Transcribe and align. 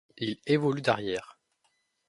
Il 0.17 0.39
évolue 0.47 0.81
d'arrière. 0.81 1.37